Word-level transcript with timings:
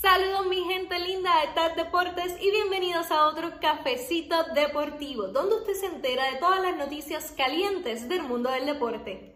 Saludos 0.00 0.46
mi 0.46 0.62
gente 0.62 0.96
linda 1.00 1.40
de 1.40 1.48
TAD 1.54 1.74
Deportes 1.74 2.40
y 2.40 2.52
bienvenidos 2.52 3.10
a 3.10 3.26
otro 3.26 3.58
cafecito 3.60 4.44
deportivo, 4.54 5.26
donde 5.26 5.56
usted 5.56 5.74
se 5.74 5.86
entera 5.86 6.30
de 6.30 6.38
todas 6.38 6.62
las 6.62 6.76
noticias 6.76 7.32
calientes 7.36 8.08
del 8.08 8.22
mundo 8.22 8.48
del 8.48 8.66
deporte. 8.66 9.34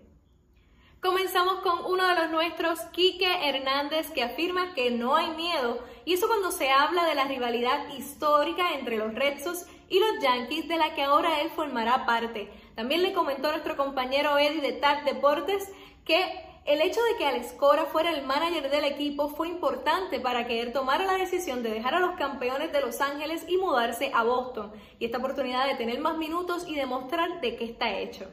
Comenzamos 1.00 1.62
con 1.62 1.84
uno 1.84 2.06
de 2.06 2.14
los 2.14 2.30
nuestros, 2.30 2.78
Quique 2.92 3.48
Hernández, 3.48 4.12
que 4.12 4.22
afirma 4.22 4.72
que 4.74 4.92
no 4.92 5.16
hay 5.16 5.30
miedo, 5.30 5.82
y 6.04 6.12
eso 6.12 6.28
cuando 6.28 6.52
se 6.52 6.70
habla 6.70 7.06
de 7.06 7.16
la 7.16 7.24
rivalidad 7.24 7.88
histórica 7.98 8.74
entre 8.74 8.98
los 8.98 9.12
Red 9.16 9.42
Sox 9.42 9.66
y 9.88 9.98
los 9.98 10.22
Yankees, 10.22 10.68
de 10.68 10.76
la 10.76 10.94
que 10.94 11.02
ahora 11.02 11.40
él 11.40 11.50
formará 11.50 12.06
parte. 12.06 12.52
También 12.76 13.02
le 13.02 13.12
comentó 13.12 13.50
nuestro 13.50 13.76
compañero 13.76 14.38
Eddie 14.38 14.60
de 14.60 14.74
TAD 14.74 15.06
Deportes 15.06 15.72
que 16.04 16.51
el 16.64 16.80
hecho 16.80 17.02
de 17.02 17.16
que 17.16 17.26
Alex 17.26 17.52
Cora 17.54 17.86
fuera 17.86 18.10
el 18.10 18.24
manager 18.24 18.70
del 18.70 18.84
equipo 18.84 19.28
fue 19.28 19.48
importante 19.48 20.20
para 20.20 20.46
que 20.46 20.60
él 20.60 20.72
tomara 20.72 21.04
la 21.04 21.18
decisión 21.18 21.62
de 21.62 21.70
dejar 21.70 21.94
a 21.94 22.00
los 22.00 22.16
campeones 22.16 22.72
de 22.72 22.80
Los 22.80 23.00
Ángeles 23.00 23.44
y 23.48 23.56
mudarse 23.56 24.12
a 24.14 24.22
Boston, 24.22 24.72
y 24.98 25.06
esta 25.06 25.18
oportunidad 25.18 25.66
de 25.66 25.74
tener 25.74 25.98
más 26.00 26.16
minutos 26.18 26.64
y 26.68 26.76
demostrar 26.76 27.40
de 27.40 27.56
qué 27.56 27.64
está 27.64 27.98
hecho. 27.98 28.30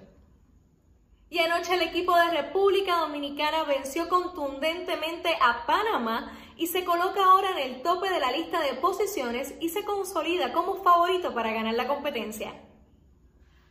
Y 1.31 1.39
anoche 1.39 1.73
el 1.73 1.81
equipo 1.81 2.15
de 2.15 2.29
República 2.29 2.97
Dominicana 2.97 3.63
venció 3.63 4.09
contundentemente 4.09 5.29
a 5.41 5.65
Panamá 5.65 6.35
y 6.57 6.67
se 6.67 6.83
coloca 6.83 7.23
ahora 7.23 7.51
en 7.51 7.57
el 7.75 7.81
tope 7.83 8.09
de 8.09 8.19
la 8.19 8.31
lista 8.31 8.59
de 8.61 8.73
posiciones 8.75 9.53
y 9.59 9.69
se 9.69 9.85
consolida 9.85 10.51
como 10.53 10.83
favorito 10.83 11.33
para 11.33 11.51
ganar 11.51 11.75
la 11.75 11.87
competencia. 11.87 12.53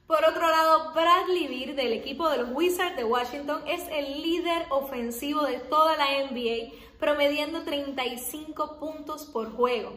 Por 0.09 0.25
otro 0.25 0.41
lado, 0.41 0.95
Bradley 0.95 1.49
Beer 1.49 1.75
del 1.75 1.93
equipo 1.93 2.31
de 2.31 2.39
los 2.39 2.49
Wizards 2.53 2.97
de 2.97 3.05
Washington 3.05 3.61
es 3.67 3.87
el 3.91 4.23
líder 4.23 4.65
ofensivo 4.71 5.43
de 5.43 5.59
toda 5.59 5.99
la 5.99 6.07
NBA, 6.23 6.73
promediando 6.99 7.63
35 7.63 8.79
puntos 8.79 9.27
por 9.27 9.53
juego. 9.55 9.93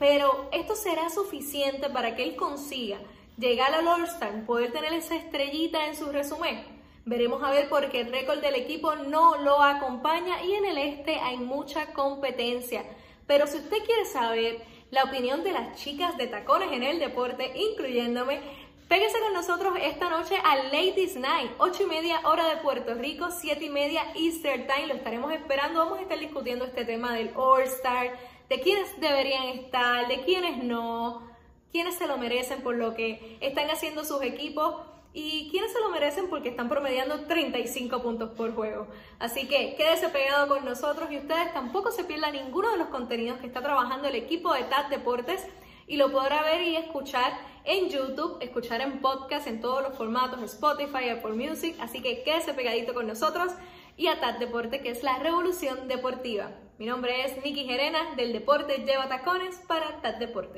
Pero 0.00 0.48
esto 0.50 0.74
será 0.74 1.10
suficiente 1.10 1.88
para 1.88 2.16
que 2.16 2.24
él 2.24 2.34
consiga 2.34 2.98
llegar 3.38 3.72
al 3.72 3.86
All-Star, 3.86 4.44
poder 4.46 4.72
tener 4.72 4.92
esa 4.92 5.14
estrellita 5.14 5.86
en 5.86 5.94
su 5.94 6.06
resumen. 6.06 6.64
Veremos 7.04 7.40
a 7.44 7.52
ver 7.52 7.68
porque 7.68 8.00
el 8.00 8.10
récord 8.10 8.40
del 8.40 8.56
equipo 8.56 8.96
no 8.96 9.36
lo 9.36 9.62
acompaña 9.62 10.42
y 10.42 10.54
en 10.54 10.64
el 10.64 10.76
este 10.76 11.20
hay 11.20 11.36
mucha 11.36 11.92
competencia. 11.92 12.84
Pero 13.28 13.46
si 13.46 13.58
usted 13.58 13.78
quiere 13.84 14.06
saber 14.06 14.60
la 14.90 15.04
opinión 15.04 15.44
de 15.44 15.52
las 15.52 15.80
chicas 15.80 16.16
de 16.16 16.26
tacones 16.26 16.72
en 16.72 16.82
el 16.82 16.98
deporte, 16.98 17.52
incluyéndome, 17.56 18.40
Péguese 18.88 19.18
con 19.18 19.32
nosotros 19.32 19.74
esta 19.82 20.08
noche 20.08 20.36
a 20.44 20.54
Ladies 20.56 21.16
Night, 21.16 21.50
8 21.58 21.82
y 21.82 21.86
media 21.86 22.20
hora 22.22 22.46
de 22.46 22.58
Puerto 22.58 22.94
Rico, 22.94 23.32
7 23.32 23.64
y 23.64 23.68
media 23.68 24.04
Easter 24.14 24.68
Time. 24.68 24.86
Lo 24.86 24.94
estaremos 24.94 25.32
esperando. 25.32 25.80
Vamos 25.80 25.98
a 25.98 26.02
estar 26.02 26.16
discutiendo 26.20 26.64
este 26.64 26.84
tema 26.84 27.12
del 27.12 27.32
All 27.34 27.62
Star, 27.62 28.16
de 28.48 28.60
quiénes 28.60 29.00
deberían 29.00 29.48
estar, 29.48 30.06
de 30.06 30.20
quiénes 30.22 30.62
no, 30.62 31.28
quiénes 31.72 31.96
se 31.96 32.06
lo 32.06 32.16
merecen 32.16 32.62
por 32.62 32.76
lo 32.76 32.94
que 32.94 33.36
están 33.40 33.68
haciendo 33.70 34.04
sus 34.04 34.22
equipos 34.22 34.76
y 35.12 35.48
quiénes 35.50 35.72
se 35.72 35.80
lo 35.80 35.90
merecen 35.90 36.28
porque 36.28 36.50
están 36.50 36.68
promediando 36.68 37.26
35 37.26 38.02
puntos 38.02 38.30
por 38.36 38.54
juego. 38.54 38.86
Así 39.18 39.48
que 39.48 39.74
quédese 39.74 40.10
pegado 40.10 40.46
con 40.46 40.64
nosotros 40.64 41.10
y 41.10 41.18
ustedes 41.18 41.52
tampoco 41.52 41.90
se 41.90 42.04
pierdan 42.04 42.34
ninguno 42.34 42.70
de 42.70 42.78
los 42.78 42.86
contenidos 42.86 43.40
que 43.40 43.48
está 43.48 43.62
trabajando 43.62 44.06
el 44.06 44.14
equipo 44.14 44.54
de 44.54 44.62
TAT 44.62 44.90
Deportes 44.90 45.44
y 45.86 45.96
lo 45.96 46.10
podrá 46.10 46.42
ver 46.42 46.62
y 46.62 46.76
escuchar 46.76 47.32
en 47.64 47.88
YouTube, 47.88 48.38
escuchar 48.40 48.80
en 48.80 49.00
podcast 49.00 49.46
en 49.46 49.60
todos 49.60 49.82
los 49.82 49.96
formatos, 49.96 50.42
Spotify, 50.42 51.08
Apple 51.10 51.32
Music, 51.32 51.76
así 51.80 52.00
que 52.00 52.22
quédese 52.22 52.54
pegadito 52.54 52.94
con 52.94 53.06
nosotros 53.06 53.52
y 53.96 54.06
a 54.06 54.20
TAT 54.20 54.38
Deporte, 54.38 54.80
que 54.80 54.90
es 54.90 55.02
la 55.02 55.18
revolución 55.18 55.88
deportiva. 55.88 56.50
Mi 56.78 56.86
nombre 56.86 57.24
es 57.24 57.42
Nikki 57.42 57.64
Gerena, 57.64 58.14
del 58.16 58.32
Deporte 58.32 58.84
Lleva 58.84 59.08
Tacones 59.08 59.56
para 59.66 60.00
TAT 60.02 60.18
Deporte. 60.18 60.54